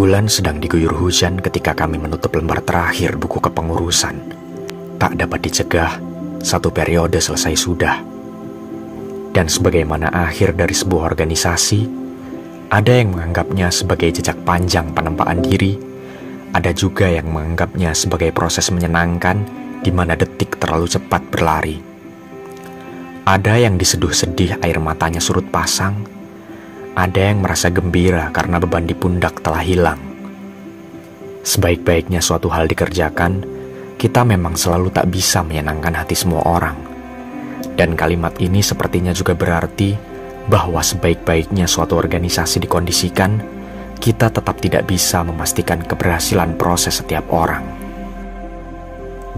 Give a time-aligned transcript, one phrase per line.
[0.00, 4.16] Bulan sedang diguyur hujan ketika kami menutup lembar terakhir buku kepengurusan.
[4.96, 6.00] Tak dapat dicegah,
[6.40, 8.00] satu periode selesai sudah.
[9.36, 11.84] Dan sebagaimana akhir dari sebuah organisasi,
[12.72, 15.76] ada yang menganggapnya sebagai jejak panjang penempaan diri,
[16.56, 19.44] ada juga yang menganggapnya sebagai proses menyenangkan
[19.84, 21.76] di mana detik terlalu cepat berlari.
[23.28, 26.19] Ada yang diseduh sedih air matanya surut pasang,
[26.98, 30.00] ada yang merasa gembira karena beban di pundak telah hilang.
[31.46, 33.46] Sebaik-baiknya suatu hal dikerjakan,
[33.94, 36.74] kita memang selalu tak bisa menyenangkan hati semua orang.
[37.78, 39.94] Dan kalimat ini sepertinya juga berarti
[40.50, 43.38] bahwa sebaik-baiknya suatu organisasi dikondisikan,
[44.02, 47.62] kita tetap tidak bisa memastikan keberhasilan proses setiap orang.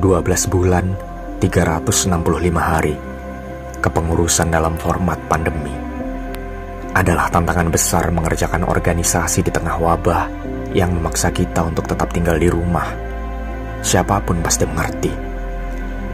[0.00, 0.96] 12 bulan,
[1.38, 2.16] 365
[2.58, 2.96] hari,
[3.84, 5.91] kepengurusan dalam format pandemi
[7.02, 10.30] adalah tantangan besar mengerjakan organisasi di tengah wabah
[10.70, 12.86] yang memaksa kita untuk tetap tinggal di rumah.
[13.82, 15.10] Siapa pun pasti mengerti.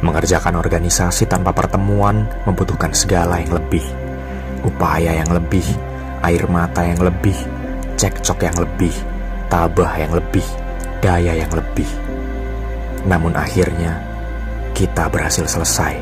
[0.01, 3.85] Mengerjakan organisasi tanpa pertemuan membutuhkan segala yang lebih.
[4.65, 5.67] Upaya yang lebih,
[6.25, 7.37] air mata yang lebih,
[8.01, 8.95] cekcok yang lebih,
[9.53, 10.47] tabah yang lebih,
[11.05, 11.87] daya yang lebih.
[13.05, 14.01] Namun akhirnya,
[14.73, 16.01] kita berhasil selesai.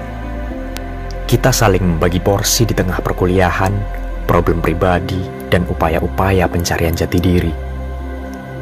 [1.27, 7.55] Kita saling membagi porsi di tengah perkuliahan problem pribadi, dan upaya-upaya pencarian jati diri.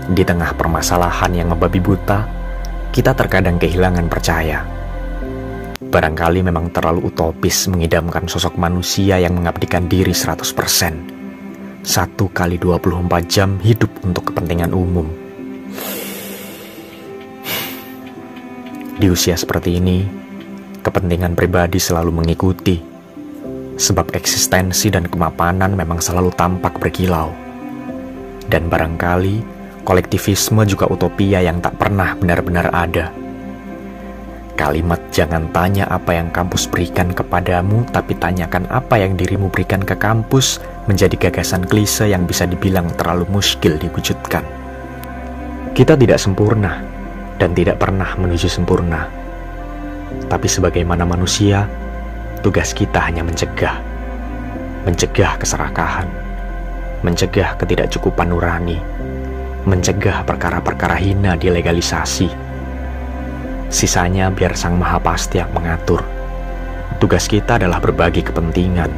[0.04, 2.28] Di tengah permasalahan yang membabi buta,
[2.92, 4.62] kita terkadang kehilangan percaya.
[5.80, 11.82] Barangkali memang terlalu utopis mengidamkan sosok manusia yang mengabdikan diri 100%.
[11.84, 15.08] Satu kali 24 jam hidup untuk kepentingan umum.
[18.94, 20.06] Di usia seperti ini,
[20.84, 22.93] kepentingan pribadi selalu mengikuti
[23.76, 27.34] sebab eksistensi dan kemapanan memang selalu tampak berkilau.
[28.46, 29.40] Dan barangkali
[29.84, 33.12] kolektivisme juga utopia yang tak pernah benar-benar ada.
[34.54, 39.98] Kalimat jangan tanya apa yang kampus berikan kepadamu, tapi tanyakan apa yang dirimu berikan ke
[39.98, 44.46] kampus menjadi gagasan klise yang bisa dibilang terlalu muskil diwujudkan.
[45.74, 46.86] Kita tidak sempurna
[47.34, 49.10] dan tidak pernah menuju sempurna.
[50.30, 51.66] Tapi sebagaimana manusia,
[52.44, 53.80] Tugas kita hanya mencegah,
[54.84, 56.04] mencegah keserakahan,
[57.00, 58.76] mencegah ketidakcukupan nurani,
[59.64, 62.28] mencegah perkara-perkara hina dilegalisasi.
[63.72, 66.04] Sisanya biar Sang Maha Pasti yang mengatur.
[67.00, 68.92] Tugas kita adalah berbagi kepentingan,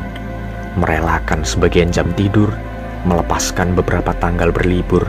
[0.75, 2.51] merelakan sebagian jam tidur,
[3.07, 5.07] melepaskan beberapa tanggal berlibur,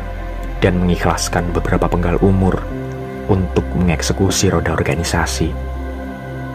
[0.62, 2.62] dan mengikhlaskan beberapa penggal umur
[3.34, 5.50] untuk mengeksekusi roda organisasi.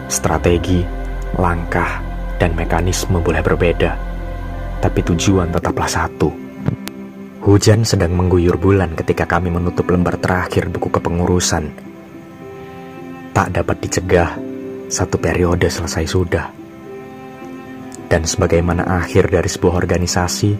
[0.07, 1.02] Strategi
[1.37, 2.01] langkah,
[2.37, 3.95] dan mekanisme boleh berbeda,
[4.83, 6.29] tapi tujuan tetaplah satu.
[7.43, 11.71] Hujan sedang mengguyur bulan ketika kami menutup lembar terakhir buku kepengurusan.
[13.35, 14.35] Tak dapat dicegah,
[14.87, 16.47] satu periode selesai sudah.
[18.07, 20.51] Dan sebagaimana akhir dari sebuah organisasi,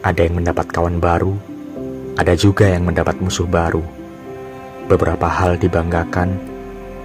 [0.00, 1.36] ada yang mendapat kawan baru,
[2.16, 3.82] ada juga yang mendapat musuh baru.
[4.88, 6.34] Beberapa hal dibanggakan,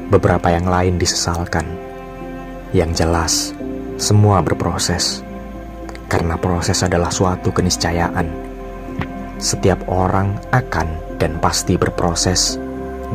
[0.10, 1.89] beberapa yang lain disesalkan.
[2.70, 3.34] Yang jelas,
[3.98, 5.26] semua berproses.
[6.06, 8.30] Karena proses adalah suatu keniscayaan.
[9.42, 12.62] Setiap orang akan dan pasti berproses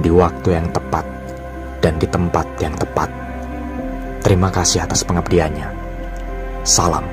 [0.02, 1.06] di waktu yang tepat
[1.78, 3.06] dan di tempat yang tepat.
[4.26, 5.70] Terima kasih atas pengabdiannya.
[6.66, 7.06] Salam.